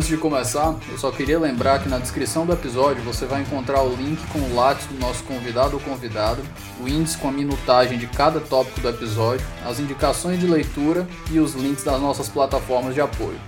[0.00, 3.82] Antes de começar, eu só queria lembrar que na descrição do episódio você vai encontrar
[3.82, 6.40] o link com o lápis do nosso convidado ou convidada,
[6.82, 11.38] o índice com a minutagem de cada tópico do episódio, as indicações de leitura e
[11.38, 13.38] os links das nossas plataformas de apoio.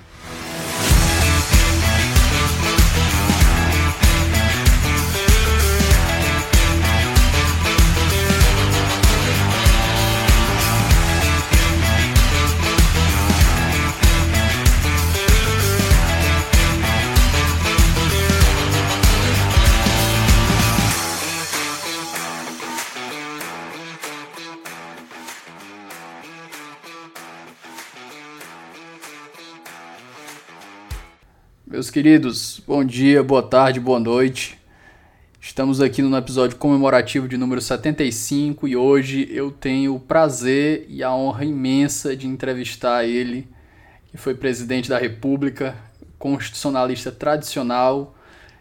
[31.92, 34.58] Queridos, bom dia, boa tarde, boa noite.
[35.38, 41.02] Estamos aqui no episódio comemorativo de número 75 e hoje eu tenho o prazer e
[41.02, 43.46] a honra imensa de entrevistar ele,
[44.10, 45.76] que foi presidente da República,
[46.18, 48.14] constitucionalista tradicional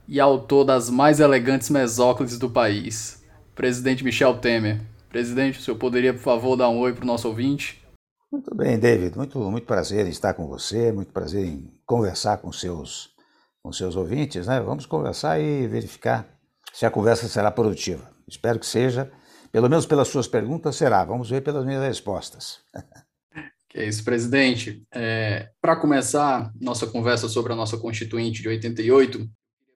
[0.06, 3.24] e autor das mais elegantes mesóclises do país,
[3.56, 4.82] presidente Michel Temer.
[5.08, 7.82] Presidente, o senhor poderia, por favor, dar um oi para o nosso ouvinte?
[8.30, 9.16] Muito bem, David.
[9.18, 13.12] Muito, muito prazer em estar com você, muito prazer em conversar com seus,
[13.64, 14.48] com seus ouvintes.
[14.48, 14.60] Né?
[14.60, 16.28] Vamos conversar e verificar
[16.74, 18.10] se a conversa será produtiva.
[18.28, 19.12] Espero que seja,
[19.52, 21.04] pelo menos pelas suas perguntas, será.
[21.04, 22.60] Vamos ver pelas minhas respostas.
[23.70, 24.84] Que é isso, presidente.
[24.94, 29.30] É, Para começar nossa conversa sobre a nossa Constituinte de 88,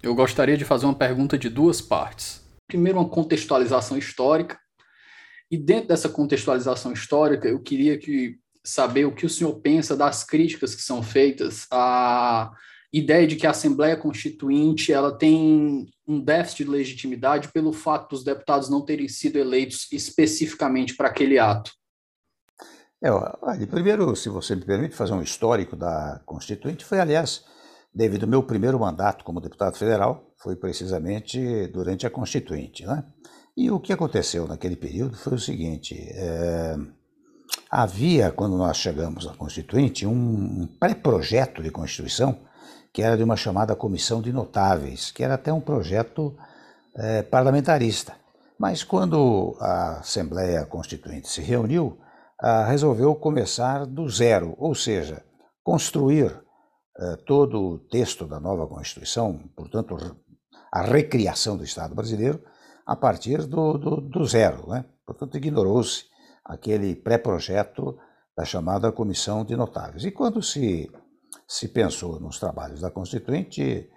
[0.04, 2.44] eu gostaria de fazer uma pergunta de duas partes.
[2.68, 4.60] Primeiro, uma contextualização histórica.
[5.50, 10.24] E dentro dessa contextualização histórica, eu queria que saber o que o senhor pensa das
[10.24, 12.52] críticas que são feitas à
[12.98, 18.24] ideia de que a Assembleia Constituinte ela tem um déficit de legitimidade pelo fato dos
[18.24, 21.72] deputados não terem sido eleitos especificamente para aquele ato.
[23.04, 27.44] É, olha, primeiro, se você me permite fazer um histórico da Constituinte, foi, aliás,
[27.94, 32.86] devido ao meu primeiro mandato como deputado federal, foi precisamente durante a Constituinte.
[32.86, 33.04] Né?
[33.58, 36.78] E o que aconteceu naquele período foi o seguinte: é,
[37.70, 42.40] Havia, quando nós chegamos à Constituinte, um pré-projeto de Constituição
[42.96, 46.34] que era de uma chamada Comissão de Notáveis, que era até um projeto
[46.96, 48.16] é, parlamentarista.
[48.58, 52.00] Mas quando a Assembleia Constituinte se reuniu,
[52.70, 55.22] resolveu começar do zero, ou seja,
[55.62, 56.42] construir
[56.98, 59.98] é, todo o texto da nova Constituição, portanto,
[60.72, 62.42] a recriação do Estado brasileiro,
[62.86, 64.70] a partir do, do, do zero.
[64.70, 64.86] Né?
[65.06, 66.06] Portanto, ignorou-se
[66.46, 67.98] aquele pré-projeto
[68.38, 70.06] da chamada Comissão de Notáveis.
[70.06, 70.90] E quando se,
[71.48, 73.90] se pensou nos trabalhos da Constituinte,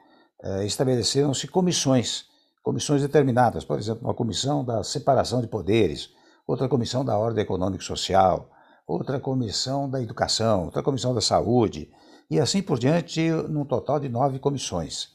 [0.42, 2.26] eh, estabeleceram-se comissões,
[2.62, 6.10] comissões determinadas, por exemplo, uma comissão da separação de poderes,
[6.46, 8.50] outra comissão da ordem econômica e social,
[8.86, 11.90] outra comissão da educação, outra comissão da saúde,
[12.30, 15.08] e assim por diante, num total de nove comissões.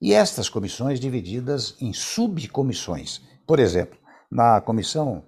[0.00, 3.20] E estas comissões divididas em subcomissões.
[3.46, 3.98] Por exemplo,
[4.30, 5.24] na comissão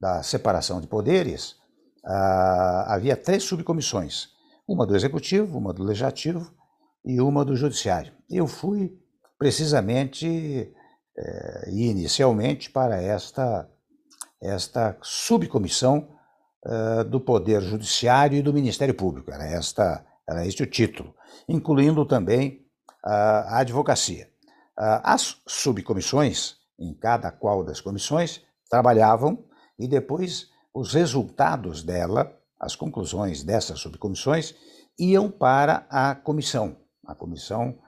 [0.00, 1.56] da separação de poderes,
[2.04, 4.28] ah, havia três subcomissões:
[4.66, 6.52] uma do Executivo, uma do Legislativo
[7.04, 8.12] e uma do Judiciário.
[8.28, 8.98] Eu fui
[9.38, 10.72] precisamente
[11.16, 13.68] eh, inicialmente para esta,
[14.40, 16.08] esta subcomissão
[16.64, 19.30] eh, do Poder Judiciário e do Ministério Público.
[19.30, 21.14] Era, esta, era este o título,
[21.48, 22.66] incluindo também
[23.06, 24.28] a advocacia.
[24.76, 29.44] Ah, as subcomissões, em cada qual das comissões, trabalhavam
[29.78, 34.54] e depois os resultados dela, as conclusões dessas subcomissões,
[34.98, 37.78] iam para a comissão, a comissão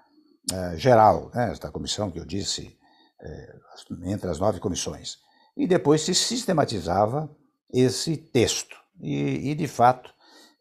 [0.52, 2.76] uh, geral, né, esta comissão que eu disse,
[3.22, 5.18] uh, entre as nove comissões.
[5.56, 7.34] E depois se sistematizava
[7.72, 8.76] esse texto.
[9.00, 10.12] E, e, de fato,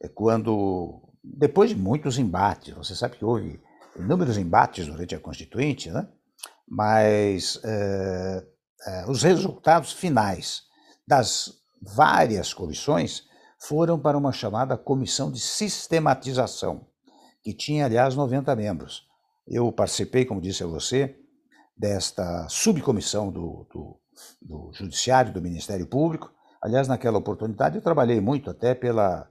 [0.01, 3.62] é quando, depois de muitos embates, você sabe que houve
[3.95, 6.07] inúmeros embates durante a Constituinte, né?
[6.68, 7.59] mas
[9.07, 10.63] os resultados finais
[11.07, 13.24] das várias comissões
[13.59, 16.86] foram para uma chamada comissão de sistematização,
[17.44, 19.07] que tinha, aliás, 90 membros.
[19.48, 21.18] Eu participei, como disse a você,
[21.75, 24.00] desta subcomissão do, do,
[24.42, 26.31] do Judiciário, do Ministério Público.
[26.62, 29.30] Aliás, naquela oportunidade, eu trabalhei muito até pela,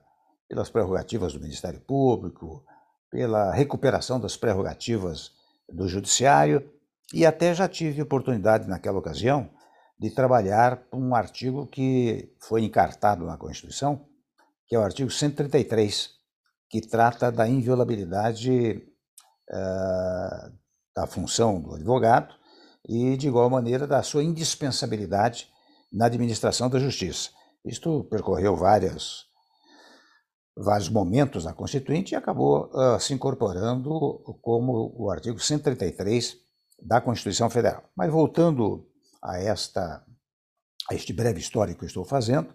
[0.48, 2.64] pelas prerrogativas do Ministério Público,
[3.10, 5.32] pela recuperação das prerrogativas
[5.68, 6.70] do Judiciário,
[7.12, 9.50] e até já tive oportunidade, naquela ocasião,
[9.98, 14.04] de trabalhar um artigo que foi encartado na Constituição,
[14.66, 16.10] que é o artigo 133,
[16.68, 18.82] que trata da inviolabilidade
[19.50, 20.52] uh,
[20.94, 22.34] da função do advogado
[22.88, 25.48] e, de igual maneira, da sua indispensabilidade
[25.92, 27.30] na administração da justiça.
[27.64, 29.26] Isto percorreu várias,
[30.56, 33.90] vários momentos da Constituinte e acabou uh, se incorporando
[34.42, 36.36] como o artigo 133
[36.82, 37.84] da Constituição Federal.
[37.96, 38.88] Mas voltando
[39.22, 40.04] a, esta,
[40.90, 42.52] a este breve histórico que eu estou fazendo,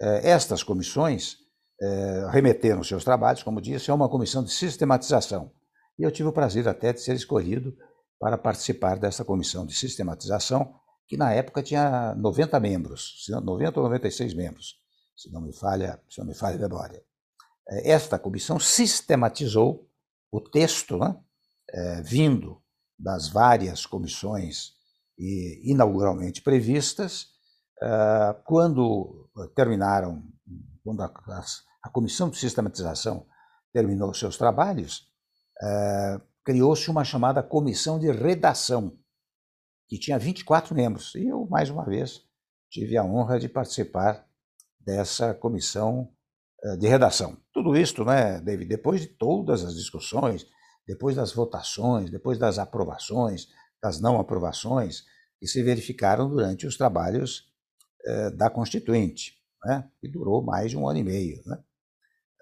[0.00, 1.38] eh, estas comissões
[1.80, 5.52] eh, remeteram seus trabalhos, como disse, a uma comissão de sistematização.
[5.98, 7.76] E eu tive o prazer até de ser escolhido
[8.18, 10.74] para participar dessa comissão de sistematização,
[11.06, 14.76] que na época tinha 90 membros, 90 ou 96 membros,
[15.16, 17.02] se não me falha, se não me falha a memória.
[17.68, 19.86] Eh, esta comissão sistematizou
[20.30, 21.16] o texto né,
[21.70, 22.62] é, vindo
[22.98, 24.74] das várias comissões
[25.18, 27.28] inauguralmente previstas,
[27.82, 30.22] é, quando terminaram,
[30.86, 31.44] quando a, a,
[31.82, 33.26] a, comissão de sistematização
[33.72, 35.10] terminou seus trabalhos,
[35.60, 38.96] é, criou-se uma chamada comissão de redação,
[39.88, 41.12] que tinha 24 membros.
[41.16, 42.22] E eu, mais uma vez,
[42.70, 44.24] tive a honra de participar
[44.78, 46.12] dessa comissão
[46.62, 47.36] eh, de redação.
[47.52, 50.46] Tudo isso, né, David, depois de todas as discussões,
[50.86, 53.48] depois das votações, depois das aprovações,
[53.82, 55.04] das não aprovações,
[55.40, 57.52] que se verificaram durante os trabalhos
[58.04, 61.42] eh, da Constituinte, né, que durou mais de um ano e meio.
[61.46, 61.58] Né?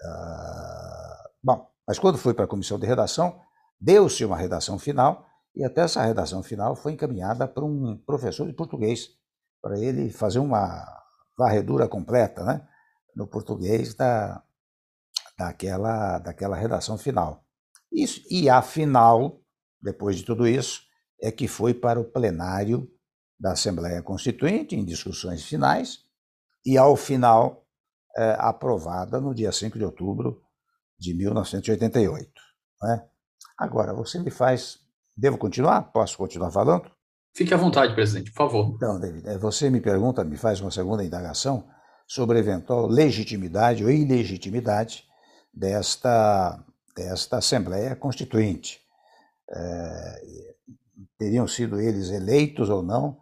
[0.05, 3.41] Ah, bom, mas quando foi para a comissão de redação,
[3.81, 8.53] deu-se uma redação final, e até essa redação final foi encaminhada para um professor de
[8.53, 9.11] português,
[9.63, 10.85] para ele fazer uma
[11.39, 12.67] varredura completa, né?
[13.15, 14.43] no português da,
[15.39, 17.45] daquela, daquela redação final.
[17.93, 19.41] Isso, e a final,
[19.81, 20.83] depois de tudo isso,
[21.23, 22.91] é que foi para o plenário
[23.39, 26.04] da Assembleia Constituinte, em discussões finais,
[26.65, 27.67] e ao final
[28.17, 30.43] é, aprovada no dia 5 de outubro
[30.99, 32.31] de 1988.
[32.83, 33.05] Né?
[33.59, 34.79] Agora, você me faz.
[35.17, 35.93] Devo continuar?
[35.93, 36.91] Posso continuar falando?
[37.37, 38.73] Fique à vontade, presidente, por favor.
[38.77, 41.69] Então, David, é, você me pergunta, me faz uma segunda indagação
[42.07, 45.05] sobre a eventual legitimidade ou ilegitimidade
[45.53, 46.65] desta,
[46.97, 48.81] desta Assembleia Constituinte.
[49.51, 50.23] É,
[51.19, 53.19] teriam sido eles eleitos ou não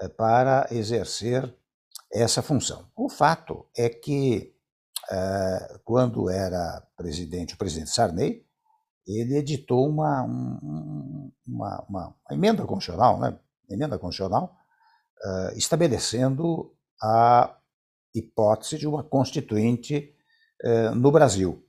[0.00, 1.52] é, para exercer
[2.12, 2.86] essa função.
[2.96, 4.54] O fato é que,
[5.10, 8.44] é, quando era presidente, o presidente Sarney,
[9.06, 13.38] ele editou uma, uma, uma, uma emenda constitucional, né?
[13.68, 14.56] emenda constitucional,
[15.24, 17.56] é, estabelecendo a
[18.14, 20.16] hipótese de uma constituinte
[20.62, 21.62] eh, no Brasil.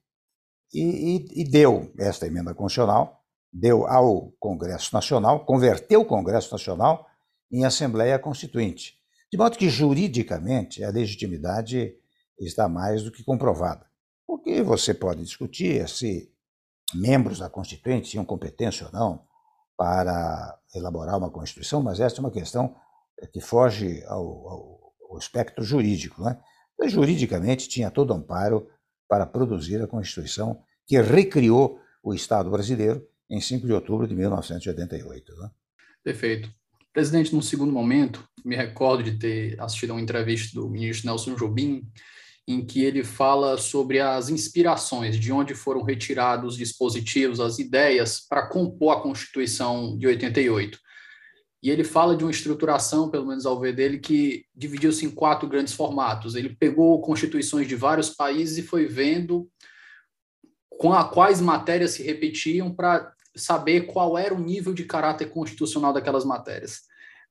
[0.74, 7.08] E, e, e, deu esta emenda constitucional, deu ao Congresso Nacional, converteu o Congresso Nacional
[7.52, 8.97] em Assembleia Constituinte.
[9.32, 11.96] De modo que, juridicamente, a legitimidade
[12.40, 13.86] está mais do que comprovada.
[14.28, 16.32] O que você pode discutir é se
[16.94, 19.26] membros da Constituinte tinham competência ou não
[19.76, 22.76] para elaborar uma Constituição, mas essa é uma questão
[23.32, 24.78] que foge ao, ao
[25.10, 26.22] o espectro jurídico.
[26.22, 26.40] Né?
[26.78, 28.70] Mas, juridicamente, tinha todo amparo
[29.08, 35.36] para produzir a Constituição que recriou o Estado brasileiro em 5 de outubro de 1988.
[35.36, 35.50] Né?
[36.04, 36.50] Perfeito.
[36.94, 41.36] Presidente, num segundo momento, me recordo de ter assistido a uma entrevista do ministro Nelson
[41.36, 41.88] Jobim,
[42.48, 48.22] em que ele fala sobre as inspirações, de onde foram retirados os dispositivos, as ideias
[48.22, 50.80] para compor a Constituição de 88.
[51.62, 55.50] E ele fala de uma estruturação, pelo menos ao ver dele, que dividiu-se em quatro
[55.50, 56.36] grandes formatos.
[56.36, 59.50] Ele pegou constituições de vários países e foi vendo
[60.70, 65.94] com a, quais matérias se repetiam para saber qual era o nível de caráter constitucional
[65.94, 66.82] daquelas matérias.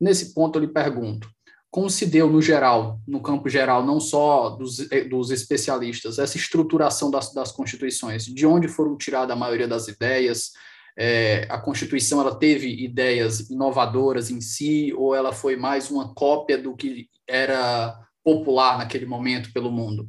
[0.01, 1.29] Nesse ponto, eu lhe pergunto:
[1.71, 6.37] como se deu, no geral, no campo geral, não só dos, eh, dos especialistas, essa
[6.37, 8.25] estruturação das, das constituições?
[8.25, 10.53] De onde foram tiradas a maioria das ideias?
[10.97, 16.57] é, a Constituição ela teve ideias inovadoras em si ou ela foi mais uma cópia
[16.57, 20.09] do que era popular naquele momento pelo mundo?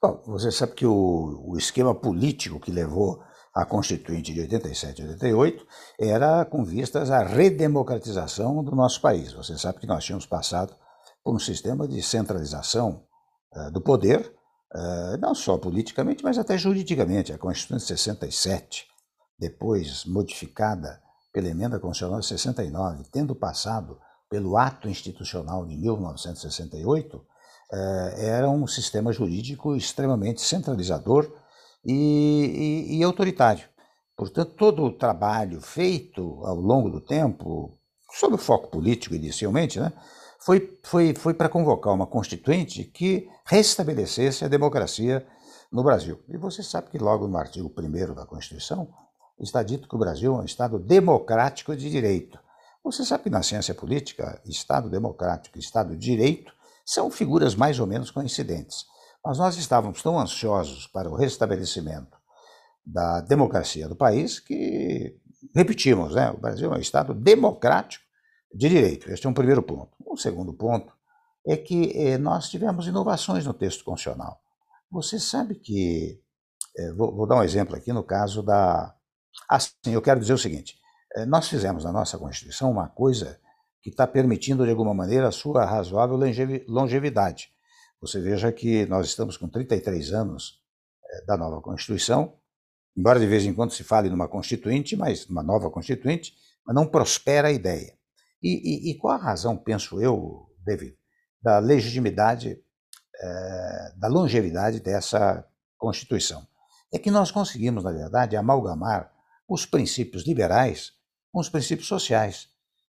[0.00, 3.22] Bom, você sabe que o, o esquema político que levou
[3.56, 5.66] a Constituinte de 87 e 88
[5.98, 9.32] era com vistas à redemocratização do nosso país.
[9.32, 10.76] Você sabe que nós tínhamos passado
[11.24, 13.02] por um sistema de centralização
[13.54, 14.30] uh, do poder,
[14.74, 17.32] uh, não só politicamente, mas até juridicamente.
[17.32, 18.84] A Constituição de 67
[19.38, 21.00] depois modificada
[21.32, 23.98] pela Emenda Constitucional de 69, tendo passado
[24.28, 27.24] pelo Ato Institucional de 1968,
[27.72, 31.30] eh, era um sistema jurídico extremamente centralizador
[31.86, 33.68] e, e, e autoritário.
[34.16, 37.78] Portanto, todo o trabalho feito ao longo do tempo,
[38.10, 39.92] sob o foco político inicialmente, né,
[40.40, 45.26] foi, foi, foi para convocar uma constituinte que restabelecesse a democracia
[45.70, 46.20] no Brasil.
[46.28, 48.88] E você sabe que logo no artigo 1 da Constituição,
[49.38, 52.38] está dito que o Brasil é um Estado democrático de direito.
[52.82, 56.52] Você sabe que na ciência política, Estado democrático e Estado de direito
[56.84, 58.86] são figuras mais ou menos coincidentes.
[59.26, 62.16] Mas nós estávamos tão ansiosos para o restabelecimento
[62.86, 65.16] da democracia do país que
[65.52, 66.30] repetimos, né?
[66.30, 68.04] O Brasil é um Estado democrático
[68.54, 69.10] de direito.
[69.10, 69.96] Este é um primeiro ponto.
[70.06, 70.92] Um segundo ponto
[71.44, 74.40] é que eh, nós tivemos inovações no texto constitucional.
[74.92, 76.20] Você sabe que,
[76.78, 78.94] eh, vou, vou, dar um exemplo aqui no caso da.
[79.48, 80.78] Assim, eu quero dizer o seguinte:
[81.16, 83.40] eh, nós fizemos na nossa Constituição uma coisa
[83.82, 86.16] que está permitindo, de alguma maneira, a sua razoável
[86.68, 87.55] longevidade.
[88.00, 90.60] Você veja que nós estamos com 33 anos
[91.04, 92.34] eh, da nova Constituição,
[92.96, 96.34] embora de vez em quando se fale numa Constituinte, mas numa nova Constituinte,
[96.64, 97.96] mas não prospera a ideia.
[98.42, 100.96] E, e, e qual a razão, penso eu, David,
[101.42, 102.60] da legitimidade,
[103.18, 105.46] é, da longevidade dessa
[105.78, 106.46] Constituição?
[106.92, 109.12] É que nós conseguimos, na verdade, amalgamar
[109.48, 110.92] os princípios liberais
[111.32, 112.48] com os princípios sociais.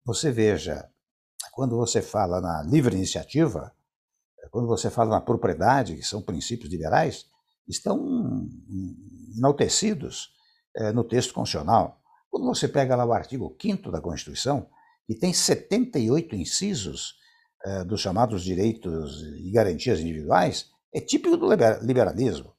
[0.04, 0.88] Você veja,
[1.52, 3.72] quando você fala na livre iniciativa,
[4.50, 7.26] quando você fala na propriedade, que são princípios liberais,
[7.68, 8.48] estão
[9.36, 10.32] enaltecidos
[10.76, 12.00] é, no texto constitucional.
[12.30, 14.68] Quando você pega lá o artigo 5 da Constituição,
[15.06, 17.14] que tem 78 incisos
[17.64, 21.48] é, dos chamados direitos e garantias individuais, é típico do
[21.82, 22.52] liberalismo.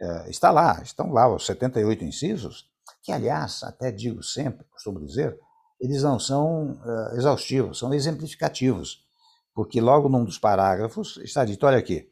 [0.00, 2.66] É, está lá, estão lá os 78 incisos,
[3.02, 5.38] que, aliás, até digo sempre, costumo dizer,
[5.80, 6.80] eles não são
[7.14, 9.03] exaustivos, são exemplificativos
[9.54, 12.10] porque logo num dos parágrafos está dito, olha aqui,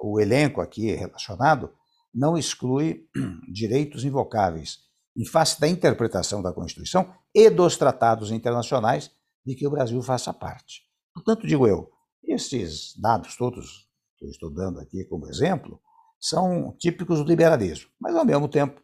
[0.00, 1.72] o elenco aqui relacionado
[2.14, 3.08] não exclui
[3.52, 4.78] direitos invocáveis
[5.16, 9.10] em face da interpretação da Constituição e dos tratados internacionais
[9.44, 10.82] de que o Brasil faça parte.
[11.12, 11.90] Portanto, digo eu,
[12.22, 15.80] esses dados todos que eu estou dando aqui como exemplo
[16.20, 18.80] são típicos do liberalismo, mas ao mesmo tempo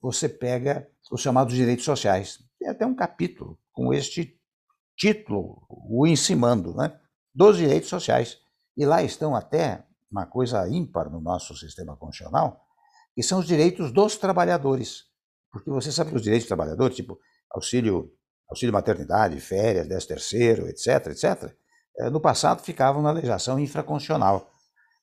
[0.00, 2.38] você pega os chamados direitos sociais.
[2.58, 4.38] Tem até um capítulo com este
[4.96, 6.98] título, o encimando, né?
[7.34, 8.38] Dos direitos sociais.
[8.76, 12.64] E lá estão até uma coisa ímpar no nosso sistema constitucional,
[13.14, 15.04] que são os direitos dos trabalhadores.
[15.50, 17.18] Porque você sabe que os direitos dos trabalhadores, tipo
[17.50, 18.12] auxílio,
[18.48, 21.54] auxílio maternidade, férias, 10 terceiro, etc., etc.,
[21.98, 24.50] eh, no passado ficavam na legislação infraconstitucional.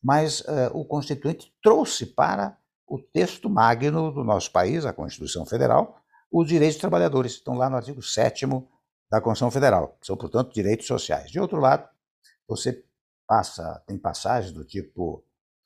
[0.03, 2.57] Mas uh, o Constituinte trouxe para
[2.88, 5.95] o texto magno do nosso país, a Constituição Federal,
[6.31, 7.33] os direitos dos trabalhadores.
[7.33, 8.47] Estão lá no artigo 7
[9.09, 9.97] da Constituição Federal.
[10.01, 11.29] São, portanto, direitos sociais.
[11.29, 11.88] De outro lado,
[12.51, 12.84] você
[13.25, 15.24] passa, tem passagens do tipo: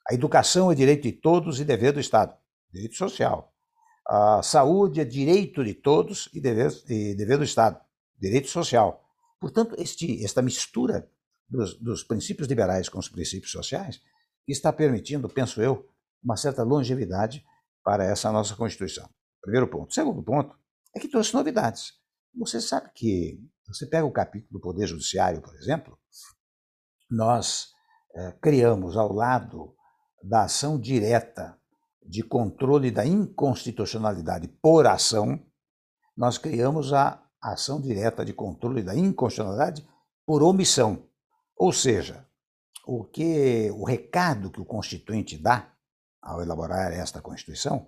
[0.08, 2.38] a educação é direito de todos e dever do Estado,
[2.72, 3.52] direito social.
[4.08, 7.82] A saúde é direito de todos e dever, e dever do Estado,
[8.20, 9.04] direito social.
[9.40, 11.10] Portanto, este, esta mistura
[11.50, 14.00] dos, dos princípios liberais com os princípios sociais
[14.48, 15.90] está permitindo, penso eu,
[16.24, 17.44] uma certa longevidade
[17.84, 19.10] para essa nossa Constituição.
[19.42, 19.92] Primeiro ponto.
[19.92, 20.56] Segundo ponto
[20.96, 21.94] é que trouxe novidades.
[22.36, 25.98] Você sabe que, você pega o capítulo do Poder Judiciário, por exemplo,
[27.10, 27.70] nós
[28.16, 29.76] é, criamos ao lado
[30.24, 31.58] da ação direta
[32.04, 35.40] de controle da inconstitucionalidade por ação,
[36.16, 39.88] nós criamos a ação direta de controle da inconstitucionalidade
[40.26, 41.08] por omissão.
[41.56, 42.26] Ou seja,
[42.86, 45.72] o que o recado que o constituinte dá
[46.22, 47.88] ao elaborar esta Constituição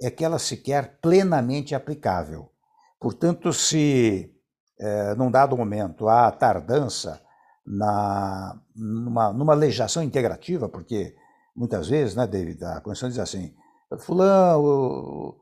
[0.00, 2.52] é que ela se quer plenamente aplicável.
[3.00, 4.34] Portanto, se
[4.78, 7.20] é, num dado momento há tardança
[7.68, 11.14] na, numa, numa legislação integrativa, porque
[11.54, 13.54] muitas vezes, né, David, a Constituição diz assim,
[13.98, 15.36] fulano,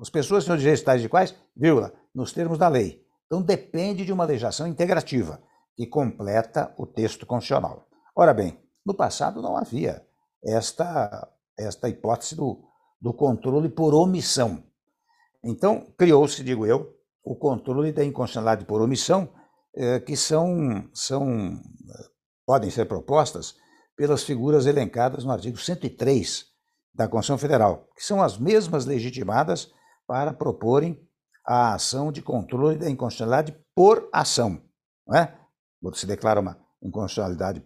[0.00, 3.04] as pessoas têm direitos tais de quais, vírgula, nos termos da lei.
[3.26, 5.42] Então depende de uma legislação integrativa
[5.76, 7.86] que completa o texto constitucional.
[8.16, 10.06] Ora bem, no passado não havia
[10.42, 11.28] esta,
[11.58, 12.62] esta hipótese do,
[13.00, 14.62] do controle por omissão.
[15.44, 19.28] Então, criou-se, digo eu, o controle da inconstitucionalidade por omissão,
[19.74, 21.60] é, que são, são,
[22.46, 23.54] podem ser propostas
[23.96, 26.46] pelas figuras elencadas no artigo 103
[26.94, 29.70] da Constituição Federal, que são as mesmas legitimadas
[30.06, 31.00] para proporem
[31.46, 34.62] a ação de controle da inconstitucionalidade por ação.
[35.06, 35.38] Não é?
[35.80, 37.64] Quando se declara uma inconstitucionalidade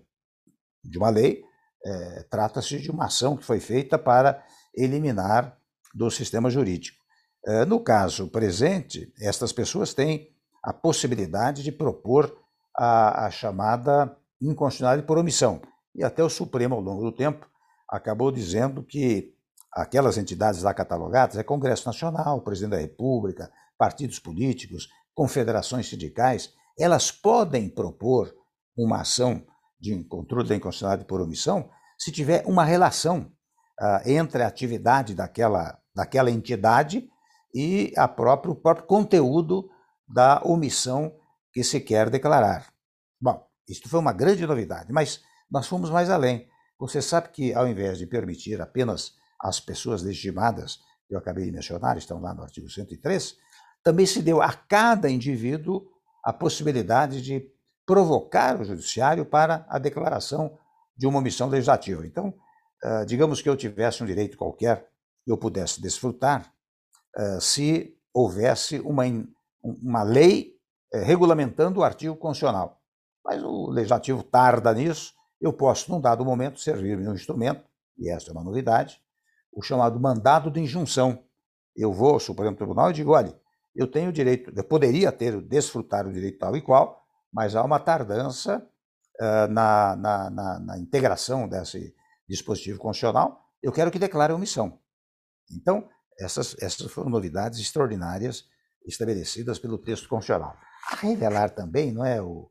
[0.85, 1.43] de uma lei,
[1.85, 4.45] é, trata-se de uma ação que foi feita para
[4.75, 5.59] eliminar
[5.95, 7.03] do sistema jurídico.
[7.47, 10.36] É, no caso presente, estas pessoas têm
[10.67, 12.37] a possibilidade de propor
[12.77, 15.63] a, a chamada inconstitucionalidade por omissão.
[15.95, 17.49] E até o Supremo, ao longo do tempo,
[17.89, 19.33] acabou dizendo que
[19.73, 27.13] aquelas entidades lá catalogadas é Congresso Nacional, Presidente da República, partidos políticos, confederações sindicais, elas
[27.13, 28.35] podem propor
[28.77, 29.47] uma ação
[29.81, 33.31] de controle da inconstitucionalidade por omissão se tiver uma relação
[33.81, 37.09] uh, entre a atividade daquela, daquela entidade
[37.55, 39.71] e a próprio, o próprio conteúdo
[40.09, 41.15] da omissão
[41.53, 42.73] que se quer declarar.
[43.21, 45.21] Bom, isto foi uma grande novidade, mas
[45.51, 46.49] nós fomos mais além.
[46.79, 51.53] Você sabe que, ao invés de permitir apenas as pessoas legitimadas, que eu acabei de
[51.53, 53.37] mencionar, estão lá no artigo 103,
[53.83, 55.87] também se deu a cada indivíduo
[56.23, 57.49] a possibilidade de
[57.87, 60.59] provocar o judiciário para a declaração
[60.97, 62.05] de uma omissão legislativa.
[62.05, 62.35] Então,
[62.83, 64.89] ah, digamos que eu tivesse um direito qualquer
[65.27, 66.53] e eu pudesse desfrutar,
[67.17, 69.05] ah, se houvesse uma,
[69.83, 70.55] uma lei
[70.93, 72.81] eh, regulamentando o artigo constitucional.
[73.25, 77.65] Mas o legislativo tarda nisso, eu posso, num dado momento, servir-me um instrumento,
[77.99, 79.01] e essa é uma novidade,
[79.53, 81.25] o chamado mandado de injunção.
[81.75, 83.39] Eu vou ao Supremo Tribunal e digo, olha,
[83.75, 87.63] eu tenho o direito, eu poderia ter, desfrutar o direito tal e qual, mas há
[87.63, 88.67] uma tardança
[89.21, 91.95] uh, na, na, na, na, integração desse
[92.29, 94.79] dispositivo constitucional, eu quero que declare omissão.
[95.51, 98.47] Então, essas, essas foram novidades extraordinárias
[98.87, 100.57] estabelecidas pelo texto constitucional.
[101.01, 102.51] Revelar também, não é, o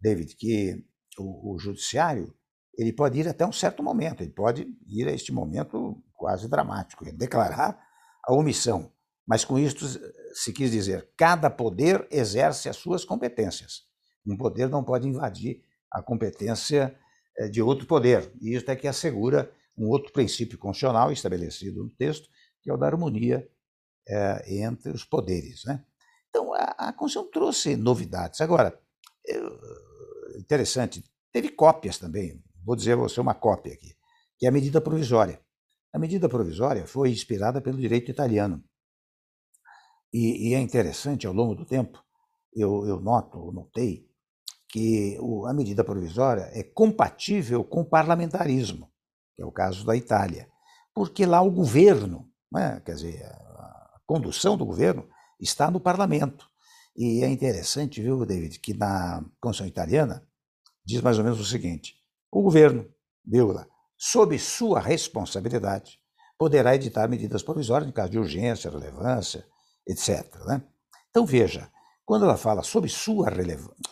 [0.00, 0.84] David, que
[1.18, 2.34] o, o judiciário
[2.76, 7.04] ele pode ir até um certo momento, ele pode ir a este momento quase dramático,
[7.12, 7.78] declarar
[8.26, 8.90] a omissão.
[9.26, 10.00] Mas com isso
[10.32, 13.82] se quis dizer, cada poder exerce as suas competências.
[14.26, 16.96] Um poder não pode invadir a competência
[17.38, 18.32] eh, de outro poder.
[18.40, 22.28] E isso é que assegura um outro princípio constitucional estabelecido no texto,
[22.62, 23.46] que é o da harmonia
[24.08, 25.64] é, entre os poderes.
[25.64, 25.84] Né?
[26.28, 28.40] Então, a, a Constituição trouxe novidades.
[28.40, 28.78] Agora,
[29.24, 29.58] eu,
[30.38, 32.42] interessante, teve cópias também.
[32.64, 33.94] Vou dizer a você uma cópia aqui,
[34.38, 35.40] que é a medida provisória.
[35.92, 38.62] A medida provisória foi inspirada pelo direito italiano.
[40.12, 42.02] E, e é interessante, ao longo do tempo,
[42.54, 44.08] eu, eu noto, notei,
[44.68, 48.90] que o, a medida provisória é compatível com o parlamentarismo,
[49.34, 50.48] que é o caso da Itália,
[50.94, 53.22] porque lá o governo, né, quer dizer,
[54.12, 55.08] condução do governo
[55.40, 56.46] está no parlamento.
[56.94, 60.28] E é interessante, viu, David, que na Constituição italiana
[60.84, 61.94] diz mais ou menos o seguinte:
[62.30, 62.86] o governo,
[63.24, 63.66] vírgula,
[63.96, 65.98] sob sua responsabilidade,
[66.36, 69.46] poderá editar medidas provisórias em caso de urgência, relevância,
[69.86, 70.26] etc.
[70.44, 70.62] Né?
[71.08, 71.70] Então veja,
[72.04, 73.32] quando ela fala sobre sua,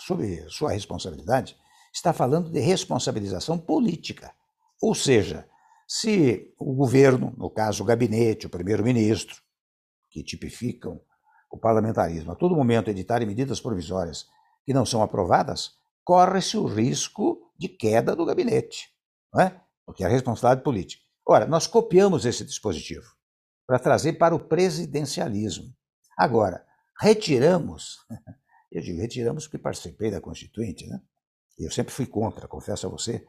[0.01, 1.57] sobre sua responsabilidade,
[1.95, 4.35] está falando de responsabilização política.
[4.83, 5.49] Ou seja,
[5.89, 9.41] se o governo, no caso o gabinete, o primeiro-ministro,
[10.11, 11.01] que tipificam
[11.51, 14.27] o parlamentarismo, a todo momento editarem medidas provisórias
[14.65, 15.73] que não são aprovadas,
[16.05, 18.89] corre-se o risco de queda do gabinete,
[19.33, 19.61] não é?
[19.85, 21.03] porque é responsabilidade política.
[21.27, 23.07] Ora, nós copiamos esse dispositivo
[23.67, 25.73] para trazer para o presidencialismo.
[26.17, 26.65] Agora,
[27.01, 27.99] retiramos,
[28.71, 31.01] eu digo retiramos porque participei da Constituinte, né?
[31.59, 33.27] Eu sempre fui contra, confesso a você,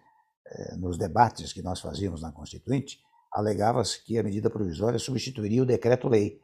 [0.47, 2.99] eh, nos debates que nós fazíamos na Constituinte,
[3.31, 6.39] alegava-se que a medida provisória substituiria o decreto-lei.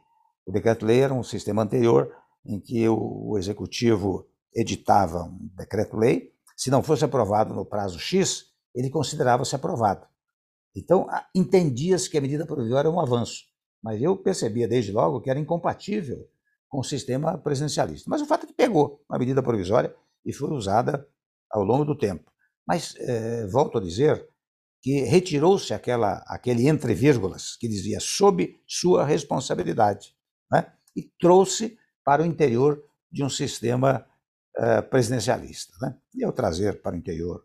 [0.48, 2.10] O decreto-lei era um sistema anterior
[2.42, 8.88] em que o executivo editava um decreto-lei, se não fosse aprovado no prazo X, ele
[8.88, 10.06] considerava-se aprovado.
[10.74, 13.44] Então, entendia-se que a medida provisória era um avanço,
[13.82, 16.26] mas eu percebia desde logo que era incompatível
[16.66, 18.08] com o sistema presidencialista.
[18.08, 21.06] Mas o fato é que pegou uma medida provisória e foi usada
[21.50, 22.32] ao longo do tempo.
[22.66, 24.26] Mas, eh, volto a dizer,
[24.80, 30.16] que retirou-se aquela aquele entre vírgulas que dizia sob sua responsabilidade,
[30.50, 30.72] né?
[30.96, 34.06] e trouxe para o interior de um sistema
[34.56, 35.74] uh, presidencialista.
[35.80, 35.96] Né?
[36.14, 37.44] E ao trazer para o interior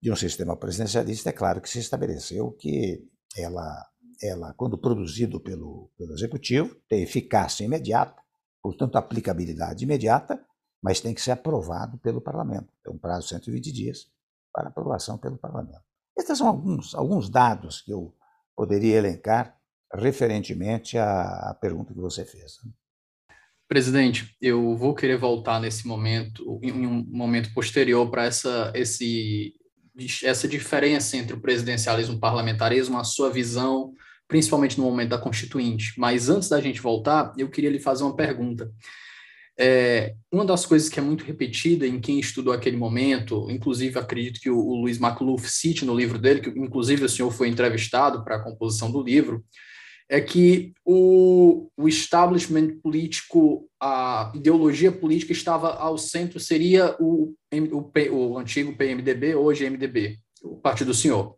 [0.00, 3.06] de um sistema presidencialista, é claro que se estabeleceu que
[3.36, 3.86] ela,
[4.22, 8.20] ela quando produzido pelo, pelo executivo, tem eficácia imediata,
[8.62, 10.42] portanto, aplicabilidade imediata,
[10.82, 12.72] mas tem que ser aprovado pelo parlamento.
[12.82, 14.10] Tem um prazo de 120 dias
[14.52, 15.82] para aprovação pelo parlamento.
[16.16, 18.14] Estes são alguns, alguns dados que eu
[18.56, 19.59] poderia elencar
[19.92, 22.58] referentemente à, pergunta que você fez.
[22.64, 22.70] Né?
[23.68, 31.16] Presidente, eu vou querer voltar nesse momento, em um momento posterior, para essa, essa diferença
[31.16, 33.94] entre o presidencialismo e o parlamentarismo, a sua visão
[34.30, 35.92] principalmente no momento da Constituinte.
[35.98, 38.72] Mas antes da gente voltar, eu queria lhe fazer uma pergunta.
[39.58, 44.40] É, uma das coisas que é muito repetida em quem estudou aquele momento, inclusive acredito
[44.40, 48.24] que o, o Luiz McLuff cite no livro dele, que inclusive o senhor foi entrevistado
[48.24, 49.44] para a composição do livro,
[50.10, 57.32] é que o, o establishment político, a ideologia política estava ao centro, seria o,
[57.72, 61.36] o, o antigo PMDB, hoje MDB, o partido do senhor.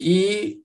[0.00, 0.62] E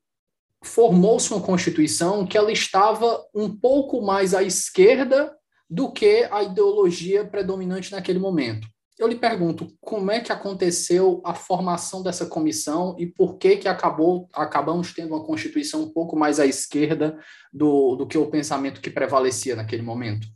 [0.64, 5.36] formou-se uma Constituição que ela estava um pouco mais à esquerda
[5.68, 8.68] do que a ideologia predominante naquele momento.
[8.98, 13.68] Eu lhe pergunto, como é que aconteceu a formação dessa comissão e por que que
[13.68, 17.20] acabou acabamos tendo uma Constituição um pouco mais à esquerda
[17.52, 20.28] do, do que o pensamento que prevalecia naquele momento?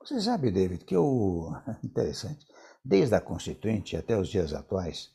[0.00, 1.52] Você sabe, David, que o
[1.84, 2.46] interessante,
[2.82, 5.10] desde a Constituinte até os dias atuais,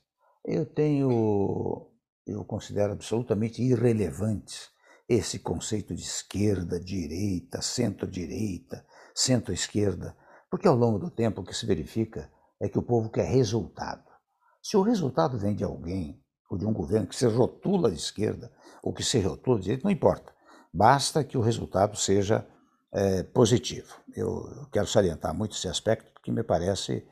[0.45, 1.88] eu tenho
[2.28, 4.69] eu considero absolutamente irrelevantes
[5.10, 10.15] esse conceito de esquerda, direita, centro-direita, centro-esquerda,
[10.50, 14.04] porque ao longo do tempo o que se verifica é que o povo quer resultado.
[14.62, 18.52] Se o resultado vem de alguém, ou de um governo que se rotula de esquerda,
[18.84, 20.32] ou que se rotula de direita, não importa.
[20.71, 22.47] Basta que o resultado seja
[22.93, 23.95] é, positivo.
[24.15, 27.04] Eu quero salientar muito esse aspecto, porque me parece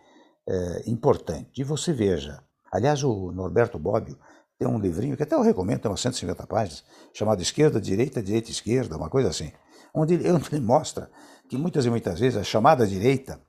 [0.47, 1.59] é, importante.
[1.59, 4.19] E você veja, aliás, o Norberto Bobbio
[4.57, 8.51] tem um livrinho que até eu recomendo, tem umas 150 páginas, chamado Esquerda, Direita, Direita,
[8.51, 9.51] Esquerda, uma coisa assim,
[9.95, 11.09] onde ele, ele mostra
[11.49, 13.41] que muitas e muitas vezes a chamada direita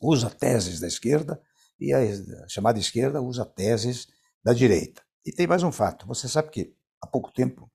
[0.00, 1.40] usa teses da esquerda
[1.80, 4.08] e a chamada esquerda usa teses
[4.42, 5.02] da direita.
[5.24, 7.70] E tem mais um fato: você sabe que há pouco tempo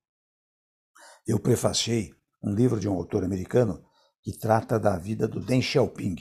[1.25, 3.83] eu prefaciei um livro de um autor americano
[4.21, 6.15] que trata da vida do Deng Xiaoping,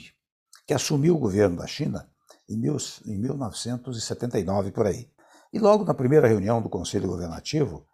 [0.65, 2.09] que assumiu o governo da China
[2.49, 5.11] em 1979 por aí.
[5.51, 7.85] E logo na primeira reunião do Conselho Governativo,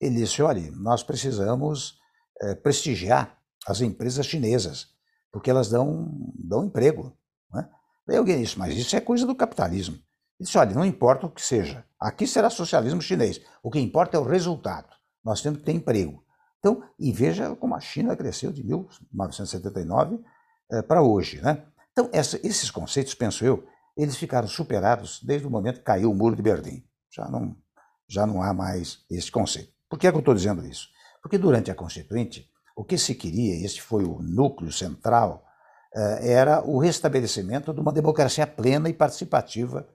[0.00, 1.98] ele disse: olha, nós precisamos
[2.40, 4.88] é, prestigiar as empresas chinesas,
[5.32, 7.17] porque elas dão, dão emprego.
[7.52, 7.68] Né?
[8.06, 9.94] Daí alguém disse, mas isso é coisa do capitalismo.
[9.94, 14.16] Ele disse, olha, não importa o que seja, aqui será socialismo chinês, o que importa
[14.16, 14.88] é o resultado.
[15.24, 16.22] Nós temos que ter emprego.
[16.58, 20.20] Então, e veja como a China cresceu de 1979
[20.70, 21.40] é, para hoje.
[21.40, 21.62] Né?
[21.92, 26.14] Então, essa, esses conceitos, penso eu, eles ficaram superados desde o momento que caiu o
[26.14, 26.84] muro de Berlim.
[27.10, 27.56] Já não,
[28.08, 29.72] já não há mais esse conceito.
[29.88, 30.88] Por que, é que eu estou dizendo isso?
[31.20, 35.47] Porque durante a Constituinte, o que se queria, e esse foi o núcleo central eh,
[35.94, 39.88] era o restabelecimento de uma democracia plena e participativa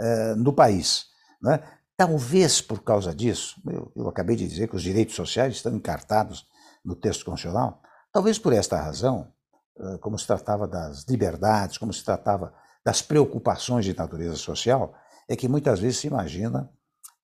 [0.00, 1.06] eh, no país.
[1.40, 1.62] Né?
[1.96, 6.44] Talvez por causa disso, eu, eu acabei de dizer que os direitos sociais estão encartados
[6.84, 7.80] no texto constitucional,
[8.12, 9.32] talvez por esta razão,
[9.78, 12.52] eh, como se tratava das liberdades, como se tratava
[12.84, 14.94] das preocupações de natureza social,
[15.28, 16.68] é que muitas vezes se imagina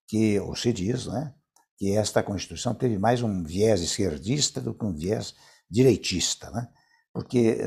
[0.07, 1.33] que, ou se diz, né,
[1.77, 5.35] que esta Constituição teve mais um viés esquerdista do que um viés
[5.69, 6.49] direitista.
[6.51, 6.69] Né?
[7.13, 7.57] Porque,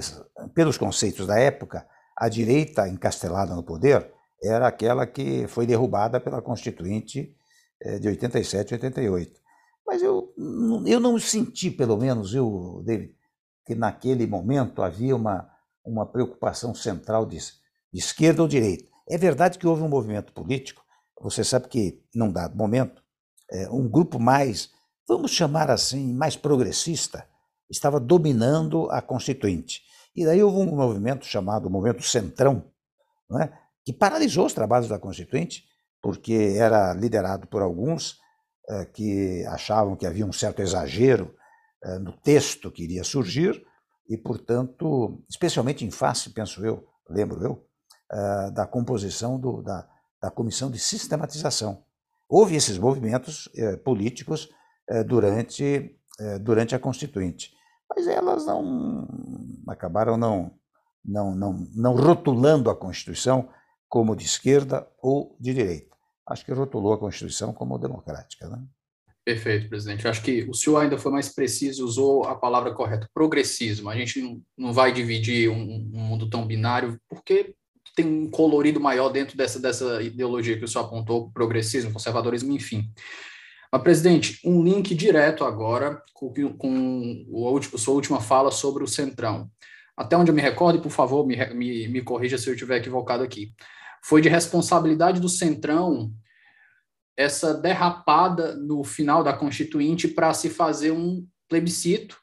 [0.55, 6.43] pelos conceitos da época, a direita encastelada no poder era aquela que foi derrubada pela
[6.43, 7.35] Constituinte
[7.81, 9.41] eh, de 87 e 88.
[9.87, 10.33] Mas eu,
[10.87, 13.15] eu não senti, pelo menos, eu, David,
[13.67, 15.51] que naquele momento havia uma,
[15.85, 18.89] uma preocupação central de, de esquerda ou direita.
[19.09, 20.83] É verdade que houve um movimento político,
[21.21, 23.03] você sabe que, num dado momento,
[23.51, 24.71] é, um grupo mais,
[25.09, 27.27] vamos chamar assim, mais progressista,
[27.75, 29.83] estava dominando a Constituinte.
[30.15, 32.71] E daí houve um movimento chamado Movimento Centrão,
[33.41, 33.51] é?
[33.85, 35.65] que paralisou os trabalhos da Constituinte,
[36.01, 38.19] porque era liderado por alguns
[38.69, 41.35] eh, que achavam que havia um certo exagero
[41.83, 43.63] eh, no texto que iria surgir,
[44.09, 47.67] e, portanto, especialmente em face, penso eu, lembro eu,
[48.13, 49.89] eh, da composição do, da,
[50.23, 51.83] da comissão de sistematização.
[52.29, 53.51] Houve esses movimentos
[53.85, 54.49] políticos
[55.07, 55.95] durante,
[56.41, 57.54] durante a Constituinte
[57.89, 59.07] mas elas não
[59.69, 60.53] acabaram não,
[61.05, 63.49] não, não, não rotulando a Constituição
[63.89, 65.95] como de esquerda ou de direita.
[66.27, 68.49] Acho que rotulou a Constituição como democrática.
[68.49, 68.63] Né?
[69.25, 70.07] Perfeito, presidente.
[70.07, 73.89] Acho que o senhor ainda foi mais preciso, usou a palavra correta, progressismo.
[73.89, 77.55] A gente não, vai dividir um, um mundo tão binário, porque
[77.95, 82.91] tem um colorido maior dentro dessa, dessa ideologia que o senhor apontou, progressismo, conservadorismo, enfim.
[83.75, 88.87] Mas, presidente, um link direto agora com, com o, a sua última fala sobre o
[88.87, 89.51] Centrão.
[89.97, 92.77] Até onde eu me recordo, e por favor, me, me, me corrija se eu estiver
[92.77, 93.53] equivocado aqui.
[94.01, 96.15] Foi de responsabilidade do Centrão
[97.17, 102.17] essa derrapada no final da Constituinte para se fazer um plebiscito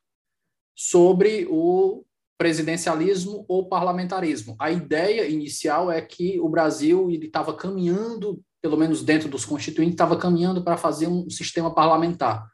[0.73, 2.05] sobre o
[2.37, 4.55] presidencialismo ou parlamentarismo.
[4.57, 10.17] A ideia inicial é que o Brasil estava caminhando pelo menos dentro dos constituintes, estava
[10.17, 12.47] caminhando para fazer um sistema parlamentar.